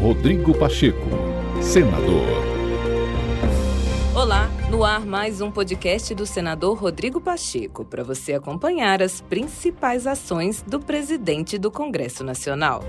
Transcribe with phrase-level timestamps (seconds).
[0.00, 1.08] Rodrigo Pacheco,
[1.60, 2.24] senador.
[4.14, 10.06] Olá, no ar mais um podcast do senador Rodrigo Pacheco, para você acompanhar as principais
[10.06, 12.84] ações do presidente do Congresso Nacional.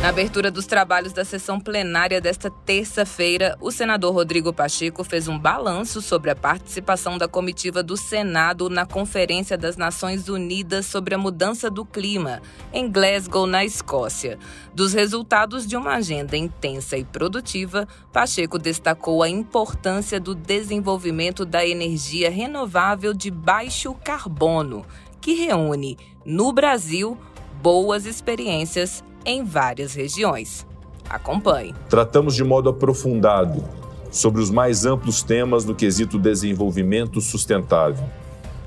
[0.00, 5.38] Na abertura dos trabalhos da sessão plenária desta terça-feira, o senador Rodrigo Pacheco fez um
[5.38, 11.18] balanço sobre a participação da comitiva do Senado na Conferência das Nações Unidas sobre a
[11.18, 12.40] Mudança do Clima,
[12.72, 14.38] em Glasgow, na Escócia.
[14.74, 21.64] Dos resultados de uma agenda intensa e produtiva, Pacheco destacou a importância do desenvolvimento da
[21.64, 24.82] energia renovável de baixo carbono,
[25.20, 27.18] que reúne, no Brasil,
[27.60, 30.66] boas experiências em várias regiões.
[31.08, 31.74] Acompanhe.
[31.88, 33.64] Tratamos de modo aprofundado
[34.10, 38.04] sobre os mais amplos temas no quesito desenvolvimento sustentável.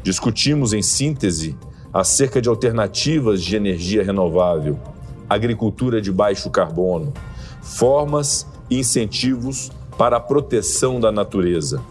[0.02, 1.58] Discutimos, em síntese,
[1.94, 4.80] acerca de alternativas de energia renovável,
[5.30, 7.14] agricultura de baixo carbono,
[7.62, 11.82] formas e incentivos para a proteção da natureza,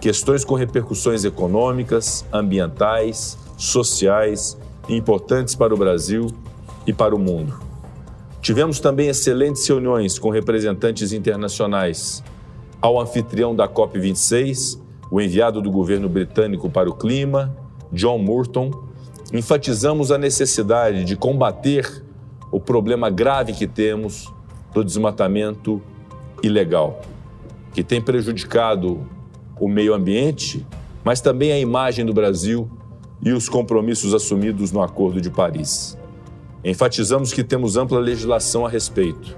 [0.00, 6.26] questões com repercussões econômicas, ambientais, sociais importantes para o Brasil
[6.86, 7.65] e para o mundo.
[8.46, 12.22] Tivemos também excelentes reuniões com representantes internacionais.
[12.80, 14.80] Ao anfitrião da COP26,
[15.10, 17.56] o enviado do governo britânico para o clima,
[17.90, 18.70] John Morton,
[19.32, 22.04] enfatizamos a necessidade de combater
[22.52, 24.32] o problema grave que temos
[24.72, 25.82] do desmatamento
[26.40, 27.00] ilegal,
[27.74, 29.04] que tem prejudicado
[29.58, 30.64] o meio ambiente,
[31.02, 32.70] mas também a imagem do Brasil
[33.20, 35.98] e os compromissos assumidos no Acordo de Paris.
[36.66, 39.36] Enfatizamos que temos ampla legislação a respeito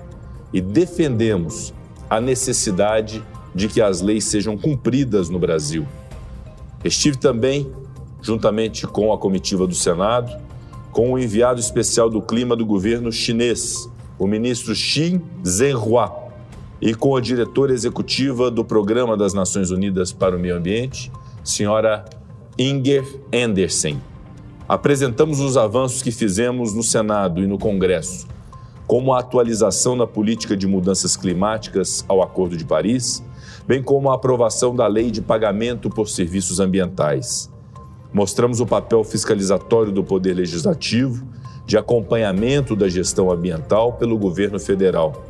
[0.51, 1.75] e defendemos
[2.09, 3.23] a necessidade
[3.55, 5.87] de que as leis sejam cumpridas no Brasil.
[6.83, 7.71] Estive também,
[8.23, 10.35] juntamente com a comitiva do Senado,
[10.91, 16.11] com o enviado especial do clima do governo chinês, o ministro Xin Zhenhua,
[16.81, 21.13] e com a diretora executiva do Programa das Nações Unidas para o Meio Ambiente,
[21.45, 22.07] senhora
[22.59, 24.01] Inger Andersen
[24.69, 28.27] apresentamos os avanços que fizemos no Senado e no Congresso,
[28.87, 33.25] como a atualização na política de mudanças climáticas ao Acordo de Paris,
[33.67, 37.51] bem como a aprovação da Lei de Pagamento por Serviços Ambientais.
[38.13, 41.27] Mostramos o papel fiscalizatório do Poder Legislativo,
[41.67, 45.25] de acompanhamento da gestão ambiental pelo governo federal,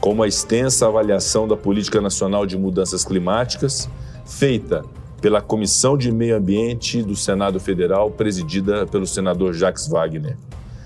[0.00, 3.88] como a extensa avaliação da Política Nacional de Mudanças Climáticas,
[4.24, 4.82] feita
[5.22, 10.36] pela Comissão de Meio Ambiente do Senado Federal, presidida pelo senador Jacques Wagner.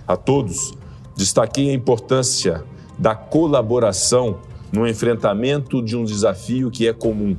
[0.07, 0.75] A todos,
[1.17, 2.63] destaquei a importância
[2.99, 4.39] da colaboração
[4.71, 7.35] no enfrentamento de um desafio que é comum.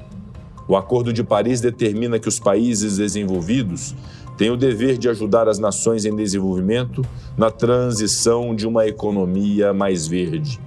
[0.67, 3.95] O Acordo de Paris determina que os países desenvolvidos
[4.35, 7.03] têm o dever de ajudar as nações em desenvolvimento
[7.37, 10.59] na transição de uma economia mais verde.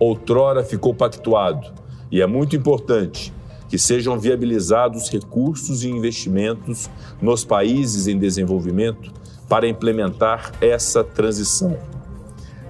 [0.00, 1.72] Outrora ficou pactuado,
[2.10, 3.32] e é muito importante,
[3.70, 6.90] que sejam viabilizados recursos e investimentos
[7.22, 9.12] nos países em desenvolvimento
[9.48, 11.78] para implementar essa transição.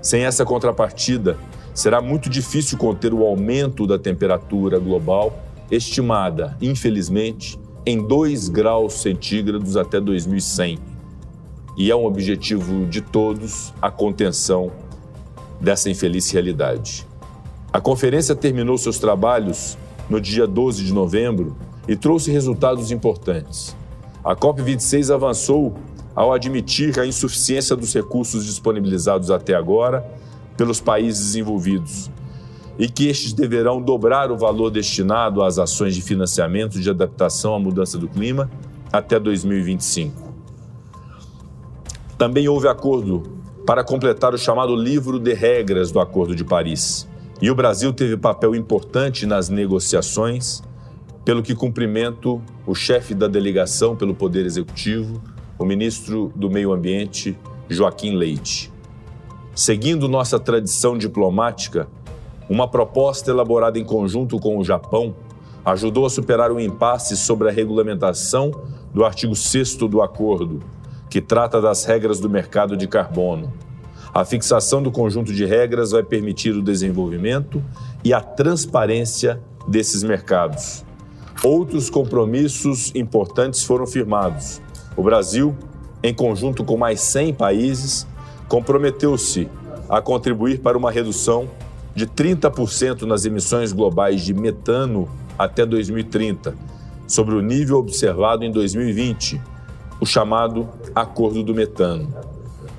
[0.02, 1.38] Sem essa contrapartida,
[1.74, 9.78] será muito difícil conter o aumento da temperatura global, estimada, infelizmente, em 2 graus centígrados
[9.78, 10.78] até 2100.
[11.78, 14.70] E é um objetivo de todos a contenção
[15.58, 17.06] dessa infeliz realidade.
[17.72, 19.78] A conferência terminou seus trabalhos
[20.10, 21.56] no dia 12 de novembro
[21.86, 23.76] e trouxe resultados importantes.
[24.22, 25.74] A COP26 avançou
[26.14, 30.04] ao admitir a insuficiência dos recursos disponibilizados até agora
[30.56, 32.10] pelos países envolvidos
[32.78, 37.58] e que estes deverão dobrar o valor destinado às ações de financiamento de adaptação à
[37.58, 38.50] mudança do clima
[38.92, 40.30] até 2025.
[42.18, 43.22] Também houve acordo
[43.66, 47.08] para completar o chamado livro de regras do Acordo de Paris.
[47.42, 50.62] E o Brasil teve papel importante nas negociações,
[51.24, 55.22] pelo que cumprimento o chefe da delegação pelo Poder Executivo,
[55.58, 58.70] o ministro do Meio Ambiente, Joaquim Leite.
[59.54, 61.88] Seguindo nossa tradição diplomática,
[62.48, 65.14] uma proposta elaborada em conjunto com o Japão
[65.64, 68.50] ajudou a superar o impasse sobre a regulamentação
[68.92, 70.60] do artigo 6 do acordo,
[71.08, 73.50] que trata das regras do mercado de carbono.
[74.12, 77.62] A fixação do conjunto de regras vai permitir o desenvolvimento
[78.02, 80.84] e a transparência desses mercados.
[81.44, 84.60] Outros compromissos importantes foram firmados.
[84.96, 85.56] O Brasil,
[86.02, 88.06] em conjunto com mais 100 países,
[88.48, 89.48] comprometeu-se
[89.88, 91.48] a contribuir para uma redução
[91.94, 95.08] de 30% nas emissões globais de metano
[95.38, 96.54] até 2030,
[97.06, 99.40] sobre o nível observado em 2020,
[100.00, 102.12] o chamado Acordo do Metano.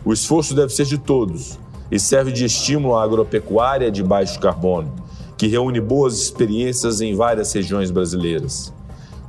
[0.04, 1.60] O esforço deve ser de todos
[1.92, 4.92] e serve de estímulo à agropecuária de baixo carbono,
[5.38, 8.74] que reúne boas experiências em várias regiões brasileiras.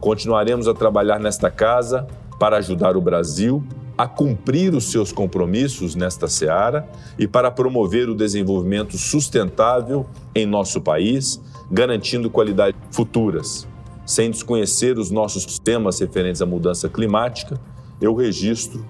[0.01, 2.07] Continuaremos a trabalhar nesta casa
[2.39, 3.63] para ajudar o Brasil
[3.99, 6.89] a cumprir os seus compromissos nesta seara
[7.19, 11.39] e para promover o desenvolvimento sustentável em nosso país,
[11.71, 13.69] garantindo qualidades futuras.
[14.07, 17.61] Sem desconhecer os nossos temas referentes à mudança climática,
[18.01, 18.85] eu registro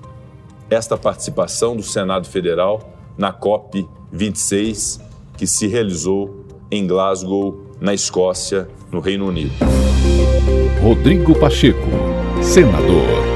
[0.72, 2.80] esta participação do Senado Federal
[3.16, 5.00] na COP 26,
[5.36, 9.52] que se realizou em Glasgow, na Escócia, no Reino Unido.
[10.82, 11.88] Rodrigo Pacheco,
[12.42, 13.31] senador.